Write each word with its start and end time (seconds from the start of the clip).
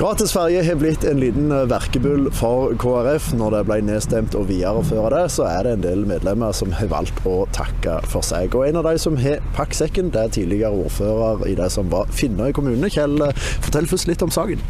Gratis 0.00 0.32
ferje 0.32 0.62
har 0.64 0.74
blitt 0.80 1.02
en 1.04 1.18
liten 1.20 1.50
eh, 1.52 1.66
verkebull 1.68 2.30
for 2.32 2.72
KrF. 2.80 3.34
Når 3.36 3.52
det 3.52 3.58
ble 3.68 3.76
nedstemt 3.84 4.32
å 4.32 4.46
videreføre 4.48 5.10
det, 5.12 5.24
så 5.34 5.44
er 5.44 5.66
det 5.66 5.74
en 5.76 5.82
del 5.84 6.06
medlemmer 6.08 6.54
som 6.56 6.70
har 6.72 6.88
valgt 6.88 7.18
å 7.28 7.42
takke 7.52 7.98
for 8.08 8.24
seg. 8.24 8.56
Og 8.56 8.64
En 8.64 8.78
av 8.80 8.88
de 8.88 8.94
som 9.02 9.18
har 9.20 9.44
pakket 9.58 9.76
sekken, 9.82 10.08
det 10.14 10.22
er 10.22 10.32
tidligere 10.32 10.86
ordfører 10.86 11.44
i 11.50 11.56
det 11.58 11.66
som 11.74 11.90
var 11.92 12.08
Finnøy 12.16 12.48
kommune. 12.56 12.88
Kjell, 12.88 13.18
eh, 13.26 13.42
fortell 13.66 13.90
først 13.90 14.08
litt 14.08 14.24
om 14.24 14.32
saken. 14.32 14.62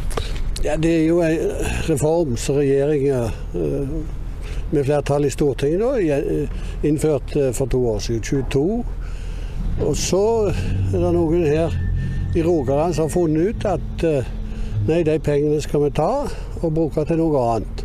Ja, 0.65 0.75
Det 0.75 0.91
er 0.97 1.07
jo 1.07 1.21
en 1.23 1.63
reform 1.87 2.35
som 2.35 2.59
regjeringen 2.59 3.31
eh, 3.55 3.95
med 4.75 4.83
flertall 4.83 5.29
i 5.29 5.31
Stortinget 5.31 5.79
da, 5.79 6.43
innførte 6.83 7.53
for 7.55 7.71
to 7.71 7.79
år 7.93 8.03
siden, 8.03 8.19
22. 8.19 8.83
Og 9.79 9.95
så 9.95 10.27
er 10.51 10.99
det 10.99 11.15
noen 11.15 11.47
her 11.47 11.79
i 12.35 12.43
Rogaland 12.43 12.99
som 12.99 13.07
har 13.07 13.15
funnet 13.15 13.55
ut 13.55 13.69
at 13.77 14.07
Nei, 14.87 15.03
de 15.05 15.19
pengene 15.21 15.61
skal 15.61 15.83
vi 15.83 15.91
ta 15.93 16.09
og 16.61 16.71
bruke 16.73 17.03
til 17.05 17.19
noe 17.21 17.41
annet. 17.53 17.83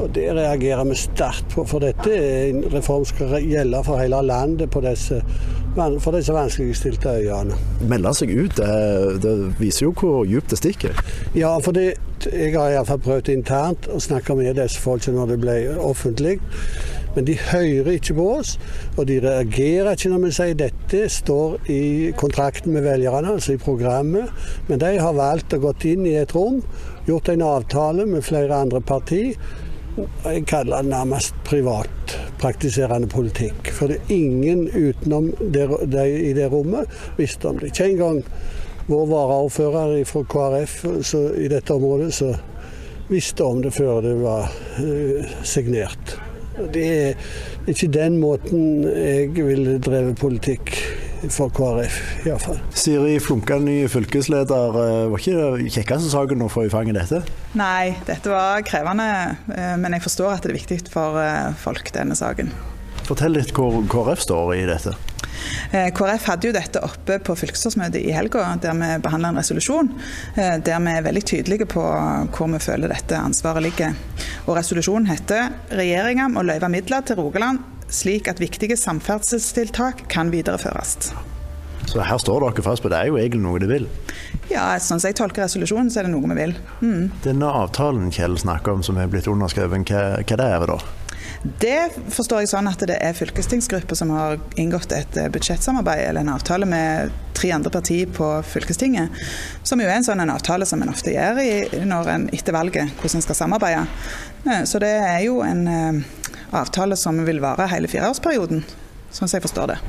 Og 0.00 0.08
Det 0.14 0.30
reagerer 0.32 0.86
vi 0.88 0.96
sterkt 0.96 1.52
på, 1.52 1.64
for 1.68 1.84
dette 1.84 2.08
er 2.08 2.48
en 2.50 2.64
reform 2.72 3.04
skal 3.06 3.36
gjelde 3.44 3.82
for 3.84 4.00
hele 4.00 4.22
landet 4.24 4.70
på 4.72 4.80
disse, 4.82 5.20
for 5.76 6.16
disse 6.16 6.32
vanskeligstilte 6.34 7.12
øyene. 7.20 7.58
Melde 7.88 8.14
seg 8.16 8.32
ut, 8.32 8.56
det, 8.56 9.20
det, 9.22 9.34
viser 9.60 9.86
jo 9.86 9.92
hvor 9.92 10.24
djupt 10.26 10.54
det 10.54 10.58
stikker. 10.62 11.04
Ja, 11.36 11.52
for 11.62 11.76
det, 11.76 11.92
jeg 12.30 12.54
har 12.54 12.72
iallfall 12.72 13.00
prøvd 13.02 13.30
internt 13.32 13.88
å 13.90 14.00
snakke 14.02 14.36
med 14.38 14.54
disse 14.58 14.80
folkene 14.82 15.18
når 15.18 15.32
det 15.32 15.38
ble 15.42 15.56
offentlig. 15.82 16.38
Men 17.12 17.26
de 17.28 17.34
hører 17.36 17.90
ikke 17.92 18.14
på 18.16 18.26
oss, 18.38 18.54
og 18.96 19.06
de 19.10 19.18
reagerer 19.20 19.92
ikke 19.92 20.12
når 20.12 20.22
vi 20.22 20.30
sier 20.36 20.54
dette 20.56 21.02
står 21.12 21.58
i 21.72 21.82
kontrakten 22.16 22.72
med 22.72 22.86
velgerne, 22.86 23.34
altså 23.36 23.56
i 23.56 23.60
programmet. 23.60 24.32
Men 24.68 24.80
de 24.80 24.94
har 24.96 25.18
valgt 25.18 25.52
å 25.52 25.60
gå 25.60 25.74
inn 25.90 26.06
i 26.08 26.16
et 26.22 26.32
rom, 26.36 26.62
gjort 27.08 27.28
en 27.28 27.44
avtale 27.44 28.08
med 28.08 28.24
flere 28.24 28.62
andre 28.64 28.80
partier. 28.80 29.36
Jeg 30.24 30.46
kaller 30.48 30.80
det 30.80 30.88
nærmest 30.88 31.36
privatpraktiserende 31.44 33.10
politikk. 33.12 33.68
For 33.76 33.92
det 33.92 34.00
er 34.00 34.16
ingen 34.16 34.64
utenom 34.72 35.28
de, 35.42 35.68
de 35.84 36.08
i 36.30 36.32
det 36.38 36.48
rommet 36.52 36.88
visste 37.18 37.50
om 37.50 37.60
det. 37.60 37.74
Ikke 37.74 37.90
engang 37.92 38.22
vår 38.88 39.06
varaordfører 39.10 39.94
fra 40.08 40.24
KrF 40.34 40.76
i 41.38 41.48
dette 41.52 41.74
området 41.74 42.10
så 42.16 42.32
visste 43.10 43.44
om 43.44 43.62
det 43.62 43.74
før 43.76 44.00
det 44.04 44.16
var 44.22 44.50
uh, 44.80 45.32
signert. 45.46 46.16
Det 46.72 46.84
er 46.92 47.70
ikke 47.70 47.88
den 47.92 48.18
måten 48.20 48.84
jeg 48.84 49.32
ville 49.36 49.78
drevet 49.82 50.20
politikk 50.20 50.74
for 51.30 51.52
KrF, 51.54 51.98
iallfall. 52.26 52.58
Siri 52.74 53.18
Flunka, 53.22 53.58
ny 53.62 53.86
fylkesleder. 53.90 54.78
Eh, 54.82 55.10
var 55.12 55.22
ikke 55.22 55.36
det 55.38 55.70
kjekkeste 55.76 56.10
saken 56.10 56.42
å 56.42 56.50
få 56.50 56.66
i 56.66 56.72
fanget 56.72 56.98
dette? 56.98 57.22
Nei, 57.58 57.94
dette 58.08 58.32
var 58.32 58.64
krevende. 58.66 59.06
Eh, 59.54 59.76
men 59.78 59.94
jeg 59.94 60.06
forstår 60.08 60.34
at 60.34 60.46
det 60.46 60.52
er 60.52 60.58
viktig 60.58 60.80
for 60.90 61.20
eh, 61.22 61.52
folk, 61.62 61.92
denne 61.94 62.18
saken. 62.18 62.50
Fortell 63.06 63.36
litt 63.38 63.54
hvor 63.54 63.78
KrF 63.92 64.26
står 64.26 64.54
i 64.58 64.66
dette. 64.66 64.96
Eh, 65.72 65.88
KrF 65.96 66.28
hadde 66.28 66.48
jo 66.48 66.54
dette 66.56 66.82
oppe 66.84 67.18
på 67.24 67.36
fylkesårsmøtet 67.38 68.02
i 68.02 68.14
helga, 68.14 68.44
der 68.62 68.76
vi 68.78 68.90
behandla 69.04 69.32
en 69.32 69.40
resolusjon 69.40 69.90
eh, 70.36 70.58
der 70.64 70.80
vi 70.84 70.94
er 70.96 71.06
veldig 71.06 71.24
tydelige 71.32 71.68
på 71.72 71.82
hvor 71.82 72.50
vi 72.52 72.62
føler 72.62 72.92
dette 72.92 73.18
ansvaret 73.18 73.64
ligger. 73.64 73.96
Og 74.46 74.56
Resolusjonen 74.58 75.08
heter 75.10 75.50
'Regjeringa 75.70 76.28
må 76.32 76.42
løyve 76.46 76.68
midler 76.72 77.04
til 77.06 77.20
Rogaland 77.20 77.62
slik 77.92 78.28
at 78.28 78.40
viktige 78.40 78.76
samferdselstiltak 78.76 80.08
kan 80.08 80.32
videreføres'. 80.32 81.12
Så 81.86 82.00
her 82.00 82.18
står 82.18 82.40
dere 82.40 82.62
fast 82.64 82.82
på 82.82 82.88
det 82.88 82.98
er 82.98 83.10
jo 83.10 83.18
egentlig 83.18 83.42
noe 83.42 83.60
de 83.60 83.68
vil? 83.68 83.88
Ja, 84.50 84.78
sånn 84.80 85.00
som 85.00 85.10
jeg 85.10 85.18
tolker 85.18 85.44
resolusjonen, 85.44 85.90
så 85.90 86.00
er 86.00 86.06
det 86.06 86.14
noe 86.14 86.30
vi 86.30 86.38
vil. 86.38 86.54
Mm. 86.80 87.10
Denne 87.24 87.50
avtalen 87.62 88.12
Kjell 88.14 88.38
snakker 88.38 88.78
om 88.78 88.84
som 88.86 89.00
er 89.00 89.10
blitt 89.12 89.28
underskrevet, 89.28 89.90
hva, 89.90 90.02
hva 90.22 90.38
det 90.40 90.46
er 90.46 90.62
det 90.62 90.70
da? 90.70 90.78
Det 91.42 91.90
forstår 92.12 92.44
jeg 92.44 92.52
sånn 92.52 92.70
at 92.70 92.82
det 92.88 92.96
er 93.02 93.16
fylkestingsgrupper 93.16 93.98
som 93.98 94.12
har 94.14 94.38
inngått 94.60 94.94
et 94.96 95.18
eh, 95.18 95.30
budsjettsamarbeid 95.32 96.04
eller 96.08 96.24
en 96.24 96.34
avtale 96.34 96.68
med 96.68 97.12
tre 97.36 97.50
andre 97.56 97.72
partier 97.74 98.10
på 98.10 98.28
fylkestinget. 98.46 99.22
Som 99.66 99.82
jo 99.82 99.88
er 99.88 99.96
en 99.96 100.06
sånn 100.06 100.22
en 100.22 100.34
avtale 100.34 100.68
som 100.68 100.82
en 100.84 100.92
ofte 100.92 101.14
gjør 101.14 101.40
i, 101.42 101.52
når 101.88 102.12
en 102.12 102.28
etter 102.34 102.54
valget 102.54 102.92
hvordan 103.00 103.20
en 103.20 103.26
skal 103.26 103.40
samarbeide. 103.42 103.86
Eh, 104.46 104.62
så 104.68 104.82
det 104.82 104.92
er 104.92 105.24
jo 105.26 105.40
en 105.46 105.66
uh, 105.66 106.22
avtale 106.62 106.98
som 106.98 107.18
vil 107.26 107.42
vare 107.42 107.70
hele 107.72 107.90
fireårsperioden, 107.90 108.62
sånn 109.10 109.26
som 109.26 109.36
jeg 109.36 109.46
forstår 109.48 109.74
det. 109.74 109.80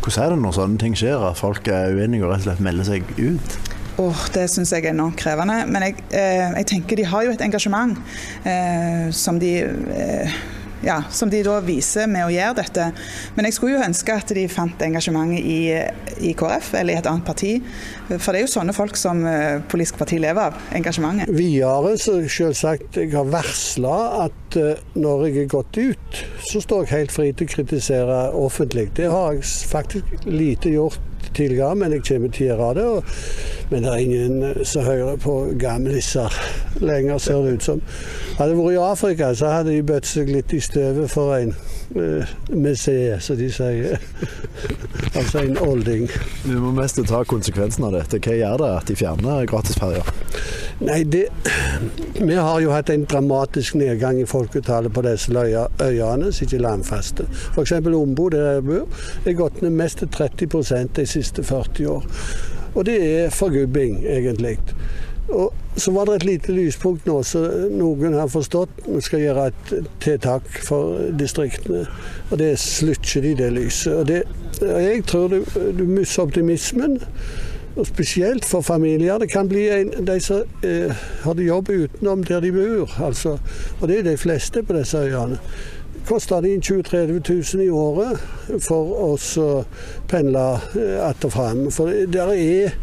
Hvordan 0.00 0.22
er 0.24 0.32
det 0.32 0.40
når 0.40 0.56
sånne 0.56 0.80
ting 0.80 0.94
skjer, 0.96 1.26
at 1.28 1.40
folk 1.40 1.68
er 1.68 1.92
uenige 1.96 2.24
og 2.24 2.32
rett 2.32 2.44
og 2.44 2.48
slett 2.48 2.64
melder 2.64 2.88
seg 2.88 3.10
ut? 3.18 3.58
Oh, 4.00 4.16
det 4.32 4.46
syns 4.48 4.70
jeg 4.72 4.86
er 4.86 4.94
enormt 4.94 5.18
krevende. 5.20 5.58
Men 5.68 5.84
jeg, 5.84 5.98
eh, 6.16 6.46
jeg, 6.56 6.66
tenker 6.70 6.96
de 6.96 7.04
har 7.10 7.26
jo 7.26 7.34
et 7.34 7.42
engasjement 7.44 7.98
eh, 8.48 9.10
som 9.12 9.40
de 9.42 9.52
eh, 9.60 10.38
ja, 10.84 11.02
som 11.10 11.30
de 11.30 11.42
da 11.44 11.58
viser 11.64 12.08
med 12.10 12.26
å 12.26 12.32
gjøre 12.32 12.56
dette. 12.60 12.86
Men 13.36 13.48
jeg 13.48 13.56
skulle 13.56 13.76
jo 13.76 13.84
ønske 13.84 14.16
at 14.16 14.32
de 14.36 14.46
fant 14.50 14.84
engasjementet 14.84 15.44
i, 15.44 15.60
i 16.30 16.32
KrF 16.38 16.72
eller 16.80 16.96
i 16.96 17.00
et 17.00 17.10
annet 17.10 17.26
parti. 17.26 17.52
For 18.10 18.32
det 18.32 18.40
er 18.40 18.46
jo 18.46 18.52
sånne 18.54 18.74
folk 18.76 18.98
som 18.98 19.22
uh, 19.26 19.60
politisk 19.70 20.00
parti 20.00 20.20
lever 20.22 20.50
av. 20.50 20.58
Engasjementet. 20.76 21.32
Videre 21.36 21.96
så 22.00 22.16
selvsagt 22.30 23.00
jeg 23.00 23.12
har 23.14 23.28
varsla 23.30 23.96
at 24.26 24.58
uh, 24.60 24.72
når 24.96 25.28
jeg 25.28 25.44
er 25.44 25.52
gått 25.52 25.80
ut, 25.80 26.24
så 26.48 26.64
står 26.64 26.86
jeg 26.86 26.94
helt 26.96 27.14
fri 27.14 27.30
til 27.34 27.48
å 27.48 27.54
kritisere 27.56 28.20
offentlig. 28.40 28.90
Det 28.96 29.10
har 29.12 29.36
jeg 29.36 29.46
faktisk 29.70 30.28
lite 30.28 30.74
gjort 30.74 31.00
tidligere, 31.36 31.76
men 31.78 31.94
jeg 31.94 32.06
kommer 32.08 32.32
til 32.34 32.48
å 32.48 32.52
gjøre 32.54 32.74
det. 32.78 32.86
Og, 32.90 33.49
men 33.70 33.82
det 33.82 33.90
er 33.90 33.96
ingen 33.96 34.42
eh, 34.42 34.62
som 34.64 34.84
hører 34.84 35.16
på 35.16 35.34
gamliser 35.58 36.34
lenger, 36.80 37.18
ser 37.18 37.42
det 37.44 37.52
ut 37.58 37.62
som. 37.62 37.82
Hadde 38.38 38.54
jeg 38.54 38.58
vært 38.58 38.74
i 38.74 38.80
Afrika, 38.82 39.34
så 39.34 39.52
hadde 39.54 39.74
de 39.74 39.82
bøtt 39.86 40.08
seg 40.10 40.30
litt 40.32 40.52
i 40.56 40.60
støvet 40.64 41.10
for 41.12 41.34
en 41.36 41.52
uh, 41.96 42.32
messie, 42.50 43.18
som 43.22 43.38
de 43.38 43.50
sier. 43.52 44.00
altså 45.18 45.44
en 45.44 45.58
olding. 45.60 46.08
Vi 46.44 46.56
må 46.56 46.72
mest 46.74 46.98
ta 47.06 47.22
konsekvensen 47.28 47.86
av 47.86 47.94
dette. 47.98 48.18
Hva 48.24 48.38
gjør 48.38 48.62
det 48.64 48.70
at 48.78 48.90
de 48.90 48.98
fjerner 48.98 49.46
gratisferjer? 49.50 50.12
Nei, 50.80 51.02
det, 51.04 51.26
Vi 52.20 52.34
har 52.34 52.60
jo 52.64 52.72
hatt 52.72 52.90
en 52.90 53.04
dramatisk 53.04 53.76
nedgang 53.76 54.20
i 54.22 54.28
folketallet 54.28 54.92
på 54.94 55.04
disse 55.04 55.32
øyene 55.36 56.32
som 56.32 56.46
ikke 56.46 56.56
er 56.56 56.64
landfaste. 56.64 57.28
F.eks. 57.52 57.76
Ombo, 57.90 58.30
der 58.32 58.54
jeg 58.54 58.64
bor, 58.64 59.04
er 59.26 59.36
gått 59.36 59.60
ned 59.62 59.76
mest 59.76 60.00
til 60.00 60.08
30% 60.16 60.96
de 60.96 61.06
siste 61.06 61.44
40 61.44 61.92
år. 61.92 62.08
Og 62.74 62.86
det 62.86 62.98
er 63.02 63.30
forgubbing, 63.34 64.04
egentlig. 64.06 64.58
Og 65.30 65.52
så 65.76 65.92
var 65.94 66.04
det 66.04 66.14
et 66.14 66.24
lite 66.24 66.52
lyspunkt 66.52 67.06
nå, 67.06 67.20
så 67.22 67.42
noen 67.70 68.16
har 68.18 68.30
forstått 68.30 68.82
vi 68.88 69.02
skal 69.04 69.22
gjøre 69.22 69.44
et 69.50 69.74
tiltak 70.02 70.48
for 70.66 70.98
distriktene. 71.18 71.84
Og 72.30 72.40
det 72.40 72.56
slutter 72.58 73.22
de, 73.24 73.36
det 73.38 73.52
lyset. 73.54 73.94
Og 73.94 74.08
det, 74.08 74.24
jeg 74.60 75.04
tror 75.06 75.30
du, 75.30 75.38
du 75.78 75.86
mister 75.86 76.26
optimismen. 76.26 76.98
Og 77.78 77.86
spesielt 77.86 78.44
for 78.44 78.66
familier. 78.66 79.20
Det 79.22 79.30
kan 79.30 79.48
bli 79.48 79.68
en, 79.70 79.92
de 80.06 80.16
som 80.20 80.42
eh, 80.66 80.90
har 81.22 81.38
jobb 81.40 81.70
utenom 81.70 82.24
der 82.26 82.42
de 82.42 82.50
bor. 82.52 82.90
Altså. 83.06 83.36
Og 83.80 83.88
det 83.88 84.00
er 84.00 84.08
de 84.10 84.16
fleste 84.18 84.62
på 84.66 84.74
disse 84.74 84.98
øyene. 84.98 85.38
Koster 86.08 86.40
de 86.40 86.60
20 86.60 86.82
000-30 86.82 87.56
000 87.56 87.64
i 87.64 87.70
året 87.70 88.18
for 88.64 88.94
oss 89.12 89.32
å 89.38 89.64
pendle 90.10 90.46
eh, 90.74 90.96
att 91.06 91.24
og 91.24 91.32
fram. 91.32 91.66
For 91.70 91.92
der 92.10 92.32
er 92.34 92.78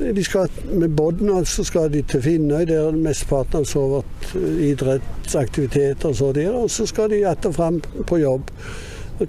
de 0.00 0.22
skal, 0.24 0.48
med 0.72 0.94
båten 0.96 1.44
så 1.44 1.64
skal 1.64 1.90
de 1.92 2.00
til 2.08 2.22
Finnøy, 2.24 2.64
der 2.64 2.94
mesteparten 2.96 3.60
har 3.60 3.66
sovet 3.68 4.30
idrettsaktiviteter 4.34 6.08
og 6.08 6.16
så 6.16 6.32
der. 6.32 6.54
Og 6.56 6.70
så 6.70 6.86
skal 6.88 7.10
de 7.12 7.24
att 7.28 7.46
og 7.46 7.54
fram 7.54 7.80
på 8.06 8.18
jobb. 8.18 8.50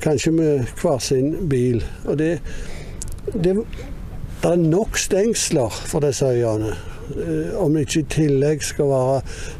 Kanskje 0.01 0.31
med 0.31 0.66
hver 0.81 1.00
sin 1.00 1.50
bil. 1.50 1.83
Og 2.05 2.17
det, 2.17 2.39
det 3.33 3.57
det 4.41 4.50
er 4.50 4.57
nok 4.57 4.97
stengsler 4.97 5.69
for 5.69 6.01
disse 6.01 6.25
øyene. 6.25 6.71
Eh, 7.11 7.51
om 7.61 7.73
det 7.73 7.83
ikke 7.85 8.00
i 8.00 8.07
tillegg 8.09 8.63
skal 8.66 8.88
være 8.89 9.19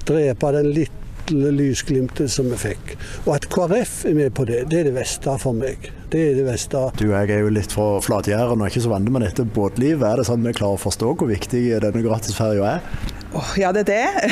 drepe 0.10 0.54
den 0.56 0.72
lille 0.74 1.01
lysglimtet 1.30 2.32
som 2.34 2.50
vi 2.52 2.58
fikk. 2.58 2.96
Og 3.26 3.36
at 3.38 3.48
KrF 3.54 4.06
er 4.10 4.18
med 4.18 4.34
på 4.38 4.46
det, 4.50 4.64
det 4.72 4.80
er 4.82 4.90
det 4.90 4.96
beste 4.98 5.38
for 5.42 5.54
meg. 5.58 5.92
Det 6.12 6.22
er 6.32 6.36
det 6.42 6.48
beste. 6.50 6.82
Du, 7.00 7.12
Jeg 7.14 7.30
er 7.32 7.46
jo 7.46 7.54
litt 7.54 7.72
fra 7.72 8.02
Flatjæren 8.04 8.60
og 8.60 8.66
er 8.66 8.74
ikke 8.74 8.84
så 8.84 8.92
vant 8.92 9.12
med 9.12 9.24
dette 9.24 9.46
båtlivet. 9.46 10.04
Er 10.08 10.20
det 10.20 10.28
sånn 10.28 10.44
vi 10.44 10.56
klarer 10.58 10.80
å 10.80 10.82
forstå 10.82 11.14
hvor 11.16 11.30
viktig 11.30 11.64
denne 11.84 12.04
gratisferja 12.04 12.78
er? 12.78 13.20
Oh, 13.32 13.52
ja, 13.56 13.70
det 13.72 13.86
er 13.86 13.88
det. 13.88 14.32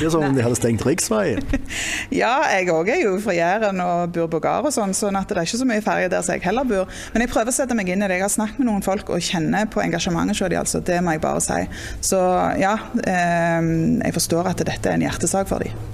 det 0.00 0.04
er 0.04 0.10
som 0.12 0.24
om 0.26 0.34
de 0.36 0.42
hadde 0.44 0.56
stengt 0.58 0.82
riksveien. 0.84 1.40
ja, 2.22 2.34
jeg 2.52 2.68
òg 2.74 2.90
er 2.92 2.98
jo 3.06 3.14
fra 3.24 3.32
Jæren 3.32 3.80
og 3.80 4.12
bor 4.12 4.28
på 4.34 4.40
gard 4.44 4.68
og 4.68 4.74
sånn, 4.74 4.92
sånn 4.96 5.16
det 5.16 5.32
er 5.32 5.48
ikke 5.48 5.60
så 5.62 5.68
mye 5.68 5.84
ferge 5.84 6.10
der 6.12 6.24
som 6.26 6.36
jeg 6.36 6.44
heller 6.44 6.68
bor. 6.68 6.90
Men 7.14 7.24
jeg 7.24 7.32
prøver 7.32 7.48
å 7.48 7.56
sette 7.56 7.76
meg 7.78 7.88
inn 7.88 8.04
i 8.04 8.10
det. 8.10 8.18
Jeg 8.18 8.26
har 8.26 8.34
snakket 8.34 8.60
med 8.60 8.68
noen 8.68 8.84
folk 8.84 9.08
og 9.14 9.24
kjenner 9.24 9.64
på 9.72 9.80
engasjementet 9.80 10.36
hos 10.36 10.42
dem, 10.52 10.58
altså. 10.60 10.82
Det 10.90 10.98
må 11.06 11.14
jeg 11.16 11.22
bare 11.24 11.40
si. 11.44 11.62
Så 12.10 12.20
ja, 12.60 12.74
eh, 13.00 13.70
jeg 14.04 14.16
forstår 14.18 14.52
at 14.52 14.60
dette 14.60 14.92
er 14.92 14.98
en 14.98 15.06
hjertesak 15.06 15.48
for 15.48 15.64
dem. 15.64 15.88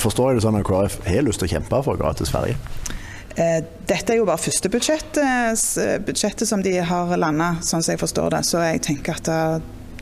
Forstår 0.00 0.32
jeg 0.32 0.40
det 0.40 0.46
sånn 0.46 0.56
at 0.62 0.66
KrF 0.68 0.98
har 1.10 1.28
lyst 1.28 1.44
til 1.44 1.50
å 1.50 1.52
kjempe 1.58 1.82
for 1.84 2.00
gratis 2.00 2.32
ferje? 2.32 2.56
Eh, 3.36 3.60
dette 3.88 4.16
er 4.16 4.22
jo 4.22 4.26
bare 4.28 4.40
første 4.40 4.72
budsjett, 4.72 5.20
budsjettet 6.08 6.48
som 6.48 6.64
de 6.64 6.78
har 6.80 7.14
landa, 7.20 7.58
sånn 7.60 7.84
som 7.84 7.92
jeg 7.92 8.00
forstår 8.00 8.38
det. 8.38 8.44
Så 8.48 8.64
jeg 8.64 8.80
tenker 8.88 9.20
at 9.20 9.32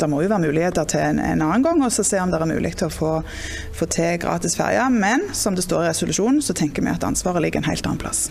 det 0.01 0.09
må 0.11 0.23
jo 0.25 0.31
være 0.33 0.47
muligheter 0.47 0.89
til 0.91 1.03
en, 1.05 1.21
en 1.23 1.45
annen 1.45 1.65
gang, 1.65 1.83
og 1.85 1.93
så 1.95 2.05
se 2.07 2.21
om 2.21 2.33
det 2.33 2.41
er 2.41 2.51
mulig 2.51 2.73
til 2.81 2.89
å 2.89 2.95
få, 2.95 3.13
få 3.77 3.89
til 3.93 4.19
gratis 4.23 4.57
ferje. 4.59 4.87
Men 4.95 5.29
som 5.37 5.57
det 5.57 5.67
står 5.67 5.85
i 5.85 5.91
resolusjonen, 5.91 6.41
så 6.45 6.57
tenker 6.57 6.85
vi 6.87 6.93
at 6.93 7.07
ansvaret 7.07 7.45
ligger 7.45 7.63
en 7.63 7.71
helt 7.71 7.87
annen 7.87 8.01
plass. 8.01 8.27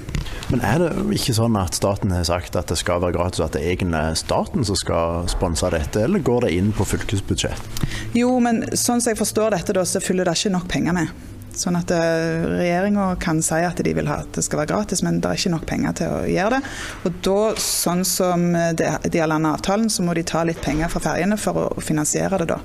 Men 0.49 0.63
er 0.65 0.81
det 0.83 0.91
ikke 1.19 1.37
sånn 1.37 1.57
at 1.59 1.77
staten 1.77 2.13
har 2.15 2.25
sagt 2.27 2.57
at 2.59 2.71
det 2.71 2.79
skal 2.81 3.03
være 3.03 3.17
gratis, 3.19 3.41
og 3.43 3.49
at 3.49 3.57
det 3.59 3.65
er 3.69 4.19
staten 4.19 4.65
som 4.65 4.77
skal 4.79 5.29
sponse 5.31 5.69
dette, 5.73 6.05
eller 6.05 6.23
går 6.25 6.47
det 6.47 6.53
inn 6.57 6.73
på 6.75 6.87
fylkesbudsjett? 6.89 7.83
Jo, 8.17 8.31
men 8.43 8.63
sånn 8.73 9.01
som 9.01 9.13
jeg 9.13 9.19
forstår 9.19 9.55
dette, 9.57 9.75
da, 9.77 9.85
så 9.85 10.01
fyller 10.03 10.27
det 10.27 10.37
ikke 10.39 10.55
nok 10.57 10.69
penger 10.71 10.97
med. 10.97 11.28
Sånn 11.55 11.77
at 11.79 11.91
uh, 11.93 12.47
Regjeringa 12.57 13.11
kan 13.21 13.41
si 13.45 13.59
at 13.65 13.79
de 13.85 13.93
vil 13.95 14.09
ha 14.09 14.21
at 14.23 14.31
det 14.35 14.43
skal 14.45 14.63
være 14.63 14.71
gratis, 14.73 15.03
men 15.05 15.21
det 15.21 15.29
er 15.29 15.39
ikke 15.39 15.53
nok 15.53 15.67
penger 15.69 15.97
til 15.99 16.15
å 16.15 16.23
gjøre 16.29 16.57
det. 16.57 16.73
Og 17.05 17.19
da, 17.29 17.37
sånn 17.61 18.01
som 18.07 18.47
de, 18.49 18.87
har 18.89 19.05
gjeldende 19.05 19.53
avtalen, 19.53 19.89
så 19.93 20.05
må 20.05 20.15
de 20.17 20.25
ta 20.27 20.41
litt 20.47 20.61
penger 20.63 20.89
fra 20.91 21.03
ferjene 21.11 21.37
for 21.39 21.67
å 21.67 21.83
finansiere 21.83 22.41
det, 22.41 22.49
da. 22.49 22.57